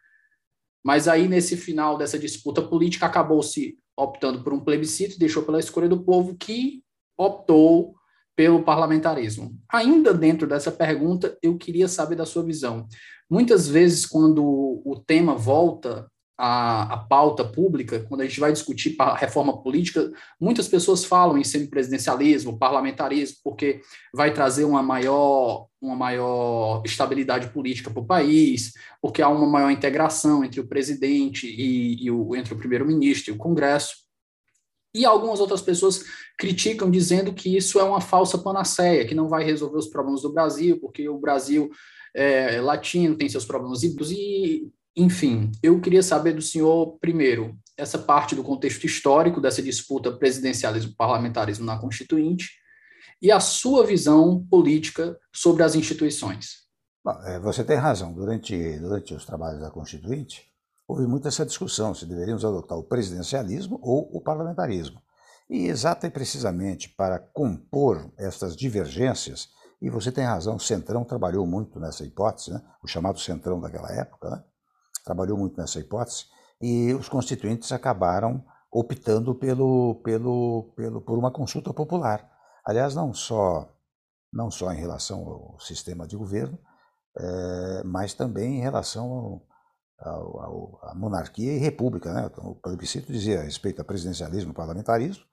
[0.83, 5.59] Mas aí, nesse final dessa disputa política, acabou se optando por um plebiscito, deixou pela
[5.59, 6.81] escolha do povo, que
[7.17, 7.95] optou
[8.35, 9.59] pelo parlamentarismo.
[9.69, 12.87] Ainda dentro dessa pergunta, eu queria saber da sua visão.
[13.29, 14.43] Muitas vezes, quando
[14.85, 20.11] o tema volta a, a pauta pública, quando a gente vai discutir a reforma política,
[20.39, 23.81] muitas pessoas falam em semipresidencialismo, parlamentarismo, porque
[24.13, 29.71] vai trazer uma maior, uma maior estabilidade política para o país, porque há uma maior
[29.71, 33.95] integração entre o presidente e, e o, entre o primeiro-ministro e o Congresso.
[34.93, 36.03] E algumas outras pessoas
[36.37, 40.31] criticam dizendo que isso é uma falsa panaceia, que não vai resolver os problemas do
[40.31, 41.69] Brasil, porque o Brasil
[42.15, 43.95] é, latino tem seus problemas e
[44.97, 51.63] enfim, eu queria saber do senhor, primeiro, essa parte do contexto histórico dessa disputa presidencialismo-parlamentarismo
[51.63, 52.49] na Constituinte
[53.21, 56.65] e a sua visão política sobre as instituições.
[57.25, 58.11] É, você tem razão.
[58.11, 60.51] Durante, durante os trabalhos da Constituinte,
[60.87, 64.99] houve muito essa discussão se deveríamos adotar o presidencialismo ou o parlamentarismo.
[65.47, 71.45] E exata e precisamente para compor estas divergências, e você tem razão, o Centrão trabalhou
[71.45, 72.61] muito nessa hipótese, né?
[72.83, 74.43] o chamado Centrão daquela época, né?
[75.07, 76.25] Trabalhou muito nessa hipótese,
[76.61, 82.29] e os constituintes acabaram optando pelo, pelo, pelo, por uma consulta popular.
[82.65, 83.67] Aliás, não só,
[84.31, 86.59] não só em relação ao sistema de governo,
[87.17, 89.41] é, mas também em relação
[89.99, 92.13] à monarquia e república.
[92.13, 92.29] Né?
[92.31, 95.23] Então, o plebiscito dizia a respeito a presidencialismo e parlamentarismo,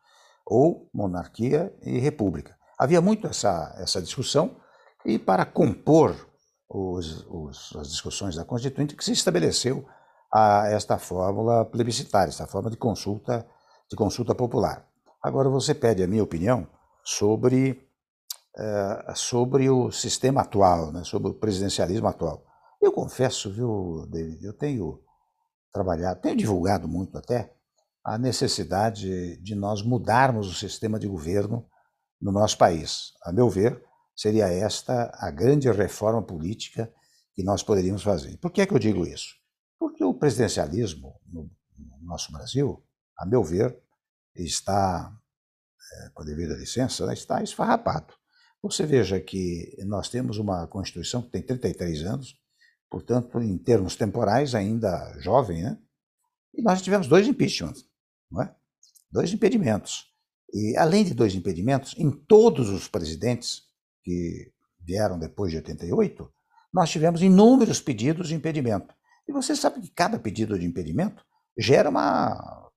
[0.46, 2.56] ou monarquia e república.
[2.78, 4.56] Havia muito essa, essa discussão,
[5.04, 6.14] e para compor
[6.68, 9.87] os, os, as discussões da Constituinte, que se estabeleceu
[10.33, 13.46] a esta fórmula plebiscitária, esta forma de consulta,
[13.88, 14.87] de consulta popular.
[15.22, 16.66] Agora você pede a minha opinião
[17.05, 17.88] sobre
[18.59, 22.44] uh, sobre o sistema atual, né, sobre o presidencialismo atual.
[22.81, 25.00] Eu confesso, viu, David, eu tenho
[25.72, 27.53] trabalhado, tenho divulgado muito até,
[28.05, 31.66] a necessidade de nós mudarmos o sistema de governo
[32.20, 33.12] no nosso país.
[33.22, 33.83] A meu ver,
[34.14, 36.92] seria esta a grande reforma política
[37.35, 38.37] que nós poderíamos fazer.
[38.38, 39.35] Por que é que eu digo isso?
[39.79, 42.85] Porque o presidencialismo no, no nosso Brasil,
[43.18, 43.77] a meu ver,
[44.35, 45.12] está,
[45.92, 48.14] é, com a devida licença, né, está esfarrapado.
[48.62, 52.35] Você veja que nós temos uma Constituição que tem 33 anos,
[52.88, 55.79] portanto, em termos temporais, ainda jovem, né?
[56.55, 57.85] E nós tivemos dois impeachments,
[58.31, 58.55] não é?
[59.11, 60.07] dois impedimentos.
[60.53, 63.63] E, além de dois impedimentos, em todos os presidentes
[64.04, 66.30] que vieram depois de 88,
[66.72, 68.94] nós tivemos inúmeros pedidos de impedimento.
[69.26, 71.24] E você sabe que cada pedido de impedimento
[71.58, 72.70] gera uma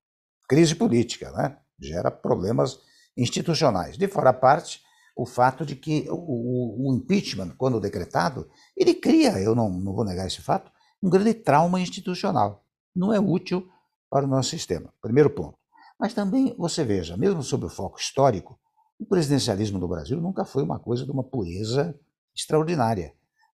[0.48, 1.58] crise política, né?
[1.80, 2.80] gera problemas
[3.18, 3.98] institucionais.
[3.98, 4.82] De fora a parte,
[5.16, 10.06] o fato de que o, o, impeachment, quando decretado, ele cria, eu não, não vou
[10.06, 12.64] negar esse fato, um grande trauma institucional.
[12.96, 13.68] Não é útil
[14.10, 14.94] para o nosso sistema.
[15.02, 15.58] Primeiro ponto.
[16.00, 18.60] Mas também, você veja, mesmo sob o foco histórico,
[19.00, 21.98] o presidencialismo no Brasil nunca foi uma coisa de uma pureza
[22.36, 23.14] extraordinária.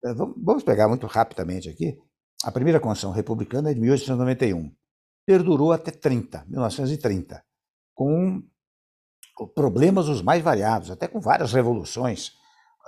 [0.05, 1.99] Eh, vamos pegar muito rapidamente aqui.
[2.45, 4.73] A primeira Constituição Republicana é de 1891.
[5.27, 7.45] Perdurou até 30, 1930,
[7.95, 8.43] com
[9.55, 12.33] problemas os mais variados, até com várias revoluções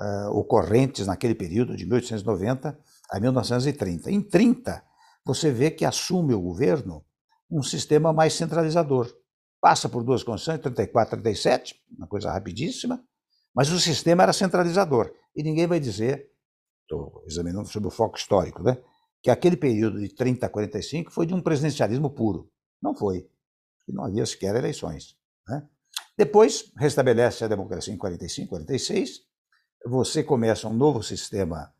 [0.00, 2.78] uh, ocorrentes naquele período de 1890
[3.10, 4.10] a 1930.
[4.10, 4.82] Em 30,
[5.24, 7.04] você vê que assume o governo
[7.50, 9.12] um sistema mais centralizador.
[9.60, 13.04] Passa por duas constituições, 34 e 37, uma coisa rapidíssima,
[13.54, 15.12] mas o sistema era centralizador.
[15.36, 16.30] E ninguém vai dizer,
[16.82, 18.78] estou examinando sobre o foco histórico, né,
[19.22, 22.50] que aquele período de 30 a 45 foi de um presidencialismo puro.
[22.82, 23.28] Não foi.
[23.86, 25.14] E não havia sequer eleições.
[25.46, 25.68] Né?
[26.16, 29.20] Depois, restabelece a democracia em 45, 46,
[29.86, 31.72] você começa um novo sistema,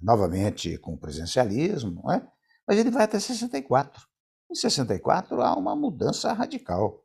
[0.00, 2.26] novamente com presencialismo, não é?
[2.66, 4.06] mas ele vai até 64.
[4.50, 7.03] Em 64 há uma mudança radical,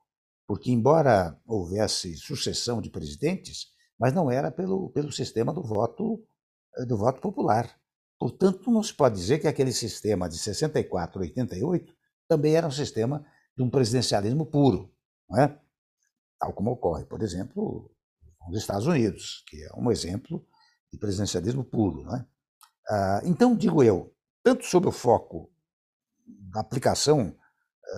[0.49, 3.67] porque embora houvesse sucessão de presidentes,
[3.99, 6.25] mas não era pelo, pelo sistema do voto,
[6.75, 7.79] eh, do voto popular.
[8.17, 11.93] Portanto, não se pode dizer que aquele sistema de 64 a 88
[12.27, 13.23] também era um sistema
[13.55, 14.91] de um presidencialismo puro.
[15.29, 15.55] Não é?
[16.39, 17.91] tal como ocorre, por exemplo,
[18.47, 20.43] nos Estados Unidos, que é um exemplo
[20.91, 22.05] de presidencialismo puro.
[22.05, 22.25] Né?
[22.89, 25.51] Ah, então, digo eu, tanto sob o foco
[26.25, 27.38] da aplicação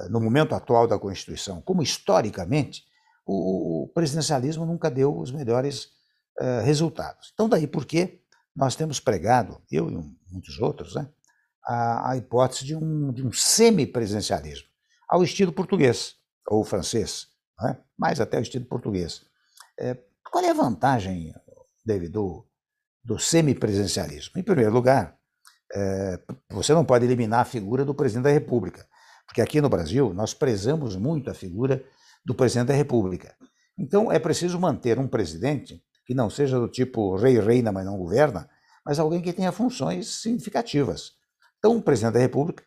[0.09, 2.83] no momento atual da Constituição, como historicamente,
[3.25, 5.89] o, presidencialismo nunca deu os melhores
[6.39, 7.31] ah, resultados.
[7.33, 8.21] Então, daí porque
[8.55, 11.07] nós temos pregado, eu e muitos outros, né,
[11.65, 14.67] a, a hipótese de um, de um semipresidencialismo,
[15.07, 16.15] ao estilo português
[16.47, 17.27] ou francês,
[17.59, 17.77] né?
[17.97, 19.23] mais até o estilo português.
[19.79, 19.97] É,
[20.29, 21.33] qual é a vantagem,
[21.85, 22.45] David, do,
[23.03, 24.39] do semipresencialismo?
[24.39, 25.17] Em primeiro lugar,
[25.73, 28.87] é, você não pode eliminar a figura do presidente da República,
[29.31, 31.81] porque aqui no Brasil nós prezamos muito a figura
[32.25, 33.33] do presidente da República.
[33.79, 37.97] Então é preciso manter um presidente que não seja do tipo rei reina, mas não
[37.97, 38.49] governa,
[38.85, 41.13] mas alguém que tenha funções significativas.
[41.57, 42.61] Então, o presidente da República,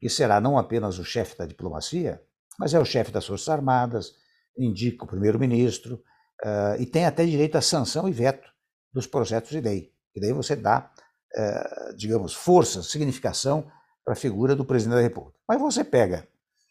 [0.00, 2.22] que será não apenas o chefe da diplomacia,
[2.58, 4.14] mas é o chefe das Forças Armadas,
[4.56, 5.96] indica o primeiro-ministro
[6.42, 8.48] uh, e tem até direito à sanção e veto
[8.90, 9.92] dos projetos de lei.
[10.14, 10.90] E daí você dá,
[11.36, 13.70] uh, digamos, força, significação
[14.06, 15.36] para a figura do presidente da República.
[15.48, 16.28] Mas você pega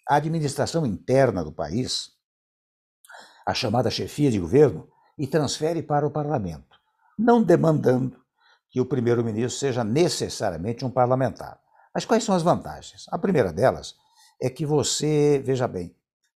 [0.07, 2.11] a administração interna do país,
[3.45, 6.79] a chamada chefia de governo, e transfere para o parlamento,
[7.19, 8.17] não demandando
[8.69, 11.59] que o primeiro-ministro seja necessariamente um parlamentar.
[11.93, 13.05] Mas quais são as vantagens?
[13.09, 13.95] A primeira delas
[14.41, 15.93] é que você, veja bem,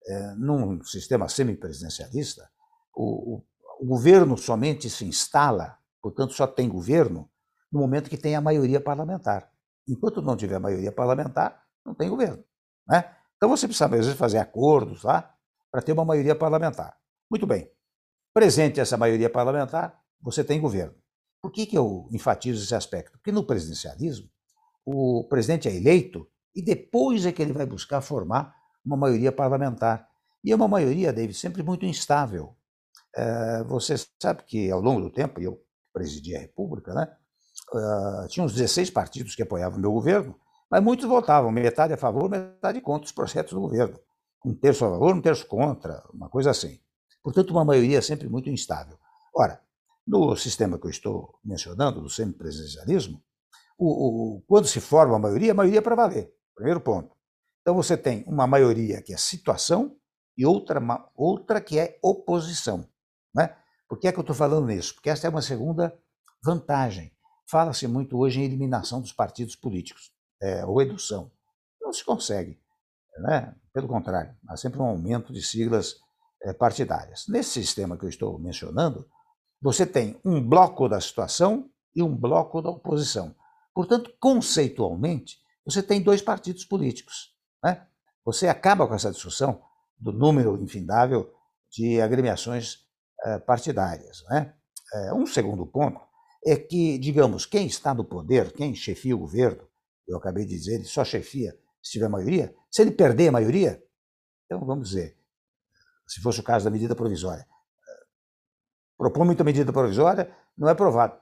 [0.08, 2.50] é, num sistema semipresidencialista,
[2.94, 3.44] o, o,
[3.82, 7.30] o governo somente se instala, portanto, só tem governo,
[7.70, 9.50] no momento que tem a maioria parlamentar.
[9.88, 12.44] Enquanto não tiver maioria parlamentar, não tem governo.
[12.88, 13.16] Né?
[13.38, 15.34] Então você precisa, às vezes, fazer acordos lá
[15.72, 16.98] para ter uma maioria parlamentar.
[17.30, 17.70] Muito bem.
[18.34, 20.96] Presente essa maioria parlamentar, você tem governo.
[21.42, 23.18] Por que, que eu enfatizo esse aspecto?
[23.18, 24.30] Porque no presidencialismo,
[24.86, 30.08] o presidente é eleito e depois é que ele vai buscar formar uma maioria parlamentar.
[30.44, 32.56] E é uma maioria, David, sempre muito instável.
[33.16, 35.60] É, você sabe que ao longo do tempo, eu
[35.94, 37.16] presidi a República, né?
[37.74, 40.36] Uh, tinha uns 16 partidos que apoiavam o meu governo,
[40.70, 44.00] mas muitos votavam, metade a favor, metade contra os projetos do governo.
[44.44, 46.80] Um terço a favor, um terço contra, uma coisa assim.
[47.24, 48.98] Portanto, uma maioria sempre muito instável.
[49.36, 49.60] Ora,
[50.06, 53.22] no sistema que eu estou mencionando, do semipresidencialismo,
[53.78, 56.32] o, o, quando se forma a maioria, a maioria é para valer.
[56.54, 57.16] Primeiro ponto.
[57.62, 59.98] Então você tem uma maioria que é situação
[60.38, 60.80] e outra,
[61.16, 62.88] outra que é oposição.
[63.34, 63.56] Né?
[63.90, 64.94] Por que é que eu estou falando nisso?
[64.94, 65.98] Porque essa é uma segunda
[66.44, 67.12] vantagem.
[67.48, 71.32] Fala-se muito hoje em eliminação dos partidos políticos, é, ou redução.
[71.80, 72.60] Não se consegue.
[73.20, 73.54] Né?
[73.72, 75.98] Pelo contrário, há sempre um aumento de siglas
[76.42, 77.26] é, partidárias.
[77.28, 79.08] Nesse sistema que eu estou mencionando,
[79.62, 83.36] você tem um bloco da situação e um bloco da oposição.
[83.74, 87.36] Portanto, conceitualmente, você tem dois partidos políticos.
[87.64, 87.86] Né?
[88.26, 89.62] Você acaba com essa discussão
[89.98, 91.34] do número infindável
[91.72, 92.86] de agremiações
[93.24, 94.24] eh, partidárias.
[94.30, 94.54] Né?
[94.94, 96.00] Eh, um segundo ponto
[96.46, 99.68] é que, digamos, quem está no poder, quem chefia o governo,
[100.08, 103.84] eu acabei de dizer, ele só chefia se tiver maioria, se ele perder a maioria,
[104.46, 105.18] então vamos dizer,
[106.08, 108.06] se fosse o caso da medida provisória, eh,
[108.98, 111.20] propõe muita medida provisória, não é aprovado,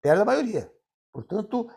[0.00, 0.72] perde a maioria.
[1.12, 1.68] Portanto,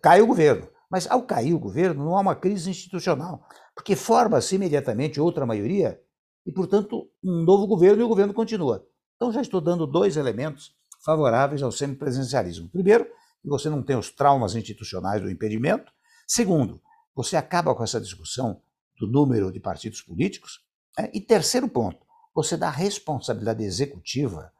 [0.00, 0.68] cai o governo.
[0.90, 6.00] Mas ao cair o governo, não há uma crise institucional, porque forma-se imediatamente outra maioria
[6.46, 8.86] e, portanto, um novo governo e o governo continua.
[9.16, 12.68] Então, já estou dando dois elementos favoráveis ao semipresencialismo.
[12.68, 13.06] Primeiro,
[13.44, 15.92] você não tem os traumas institucionais do impedimento.
[16.26, 16.80] Segundo,
[17.14, 18.60] você acaba com essa discussão
[18.98, 20.64] do número de partidos políticos.
[20.98, 21.10] Né?
[21.12, 24.52] E terceiro ponto, você dá responsabilidade executiva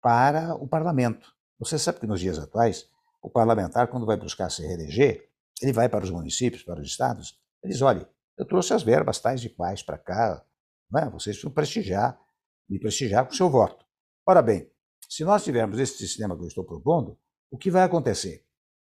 [0.00, 1.34] para o parlamento.
[1.58, 2.88] Você sabe que nos dias atuais,
[3.20, 5.28] o parlamentar, quando vai buscar se reeleger,
[5.60, 8.08] ele vai para os municípios, para os estados, ele diz: olha,
[8.38, 10.42] eu trouxe as verbas tais e quais para cá,
[10.90, 11.04] né?
[11.12, 12.18] vocês precisam prestigiar,
[12.66, 13.84] me prestigiar com o seu voto.
[14.26, 14.69] Ora bem,
[15.10, 17.18] se nós tivermos esse sistema que eu estou propondo,
[17.50, 18.44] o que vai acontecer?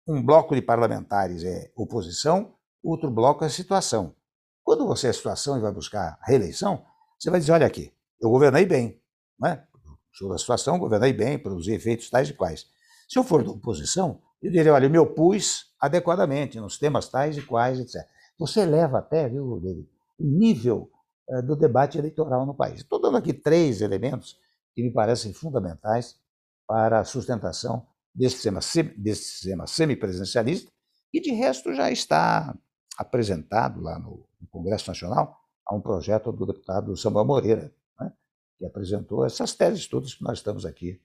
[0.07, 4.15] Um bloco de parlamentares é oposição, outro bloco é situação.
[4.63, 6.85] Quando você é situação e vai buscar reeleição,
[7.19, 9.01] você vai dizer: olha aqui, eu governei bem,
[9.37, 9.67] né?
[10.13, 12.67] sou da situação, governei bem, produzi efeitos tais e quais.
[13.09, 17.37] Se eu for da oposição, eu diria, olha, eu me opus adequadamente nos temas tais
[17.37, 18.07] e quais, etc.
[18.39, 20.89] Você eleva até, viu, David, o nível
[21.27, 22.79] uh, do debate eleitoral no país.
[22.79, 24.41] Estou dando aqui três elementos
[24.73, 26.19] que me parecem fundamentais
[26.67, 28.59] para a sustentação desse sistema,
[28.97, 30.71] desse sistema semipresencialista,
[31.13, 32.55] e de resto já está
[32.97, 38.11] apresentado lá no, no Congresso Nacional a um projeto do deputado Samuel Moreira, né,
[38.57, 41.01] que apresentou essas teses todas que nós estamos aqui,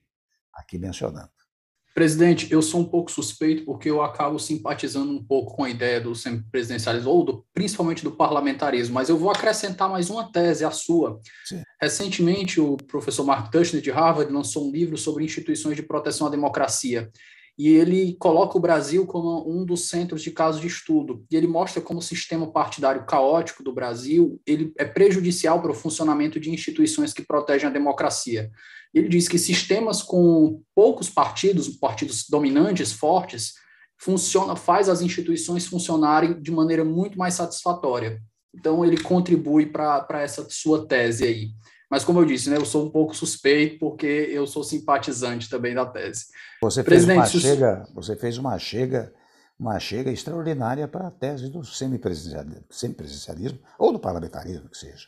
[0.53, 1.38] aqui mencionando.
[1.99, 5.99] Presidente, eu sou um pouco suspeito porque eu acabo simpatizando um pouco com a ideia
[5.99, 10.71] do semipresidencialismo, ou do, principalmente do parlamentarismo, mas eu vou acrescentar mais uma tese, a
[10.71, 11.19] sua.
[11.43, 11.61] Sim.
[11.81, 16.29] Recentemente, o professor Mark Tushnet, de Harvard, lançou um livro sobre instituições de proteção à
[16.29, 17.11] democracia
[17.59, 21.25] e ele coloca o Brasil como um dos centros de casos de estudo.
[21.29, 25.75] E ele mostra como o sistema partidário caótico do Brasil ele é prejudicial para o
[25.75, 28.49] funcionamento de instituições que protegem a democracia.
[28.93, 33.53] Ele diz que sistemas com poucos partidos, partidos dominantes, fortes,
[33.99, 38.21] funciona, faz as instituições funcionarem de maneira muito mais satisfatória.
[38.55, 41.49] Então ele contribui para essa sua tese aí.
[41.89, 45.73] Mas, como eu disse, né, eu sou um pouco suspeito porque eu sou simpatizante também
[45.73, 46.25] da tese.
[46.61, 49.11] Você fez uma chega, você fez uma chega,
[49.59, 55.07] uma chega extraordinária para a tese do semipresidencialismo, ou do parlamentarismo, que seja.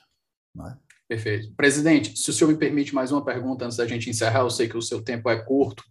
[0.56, 0.76] Não é?
[1.12, 1.54] Perfeito.
[1.58, 4.70] Presidente, se o senhor me permite mais uma pergunta antes da gente encerrar, eu sei
[4.70, 5.84] que o seu tempo é curto,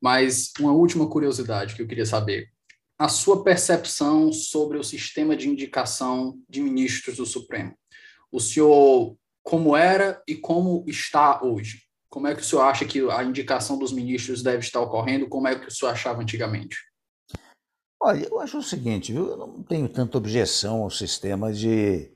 [0.00, 2.46] mas uma última curiosidade que eu queria saber.
[2.96, 7.74] A sua percepção sobre o sistema de indicação de ministros do Supremo.
[8.30, 11.82] O senhor como era e como está hoje?
[12.08, 15.28] Como é que o senhor acha que a indicação dos ministros deve estar ocorrendo?
[15.28, 16.76] Como é que o senhor achava antigamente?
[18.00, 22.15] Olha, eu acho o seguinte, eu não tenho tanta objeção ao sistema de,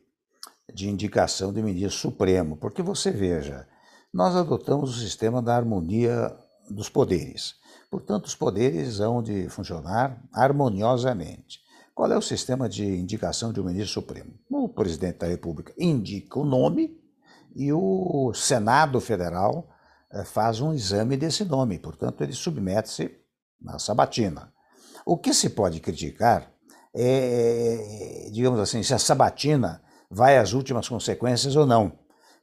[0.75, 3.67] de indicação de ministro supremo, porque você veja,
[4.13, 6.37] nós adotamos o sistema da harmonia
[6.69, 7.55] dos poderes.
[7.91, 11.61] Portanto, os poderes hão de funcionar harmoniosamente.
[11.95, 14.33] Qual é o sistema de indicação de um ministro supremo?
[14.51, 16.97] O presidente da República indica o nome
[17.55, 19.69] e o Senado Federal
[20.13, 23.11] eh, faz um exame desse nome, portanto, ele submete-se
[23.61, 24.53] na sabatina.
[25.05, 26.51] O que se pode criticar
[26.95, 31.93] é, digamos assim, se a sabatina vai às últimas consequências ou não.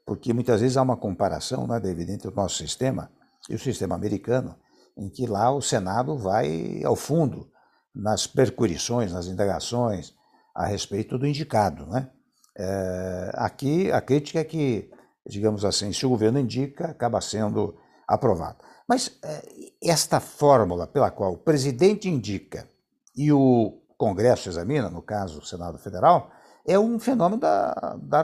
[0.05, 3.11] Porque muitas vezes há uma comparação, né, David, entre o nosso sistema
[3.49, 4.55] e o sistema americano,
[4.97, 7.51] em que lá o Senado vai ao fundo
[7.93, 10.13] nas percurições, nas indagações
[10.55, 11.85] a respeito do indicado.
[11.87, 12.09] Né?
[12.57, 14.89] É, aqui a crítica é que,
[15.27, 18.57] digamos assim, se o governo indica, acaba sendo aprovado.
[18.87, 19.43] Mas é,
[19.83, 22.67] esta fórmula pela qual o presidente indica
[23.15, 26.31] e o Congresso examina, no caso o Senado Federal,
[26.67, 28.23] é um fenômeno da, da,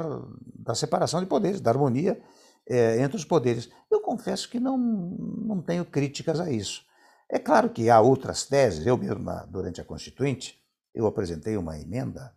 [0.56, 2.22] da separação de poderes, da harmonia
[2.68, 3.70] é, entre os poderes.
[3.90, 6.84] Eu confesso que não, não tenho críticas a isso.
[7.30, 10.62] É claro que há outras teses, eu mesmo, na, durante a Constituinte,
[10.94, 12.36] eu apresentei uma emenda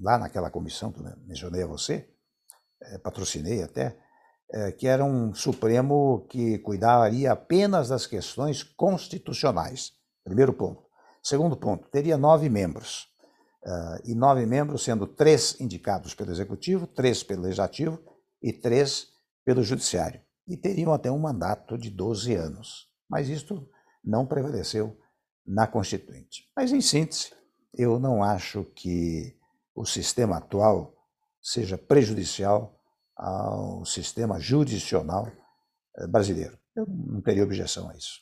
[0.00, 2.08] lá naquela comissão que mencionei a você,
[2.80, 3.98] é, patrocinei até,
[4.52, 9.92] é, que era um Supremo que cuidaria apenas das questões constitucionais.
[10.24, 10.82] Primeiro ponto.
[11.22, 13.09] Segundo ponto, teria nove membros.
[13.62, 18.02] Uh, e nove membros, sendo três indicados pelo Executivo, três pelo Legislativo
[18.42, 19.08] e três
[19.44, 20.20] pelo Judiciário.
[20.48, 22.88] E teriam até um mandato de 12 anos.
[23.08, 23.68] Mas isto
[24.04, 24.98] não prevaleceu
[25.46, 26.44] na Constituinte.
[26.56, 27.32] Mas, em síntese,
[27.74, 29.36] eu não acho que
[29.74, 30.94] o sistema atual
[31.40, 32.78] seja prejudicial
[33.16, 35.30] ao sistema jurisdicional
[35.96, 36.58] eh, brasileiro.
[36.74, 38.20] Eu não teria objeção a isso.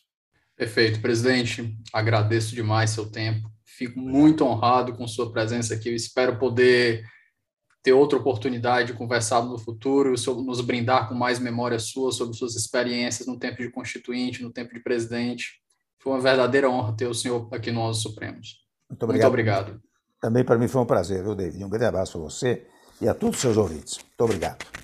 [0.57, 1.79] Perfeito, presidente.
[1.93, 3.49] Agradeço demais seu tempo.
[3.79, 5.89] Fico muito honrado com sua presença aqui.
[5.89, 7.05] Eu espero poder
[7.81, 10.15] ter outra oportunidade de conversar no futuro,
[10.45, 14.75] nos brindar com mais memórias suas sobre suas experiências no tempo de constituinte, no tempo
[14.75, 15.61] de presidente.
[16.03, 18.67] Foi uma verdadeira honra ter o senhor aqui no Onze Supremos.
[18.91, 19.31] Muito obrigado.
[19.31, 19.83] Muito obrigado.
[20.21, 21.65] Também para mim foi um prazer, viu, David?
[21.65, 22.67] Um grande abraço a você
[23.01, 23.99] e a todos os seus ouvintes.
[23.99, 24.78] Muito obrigado.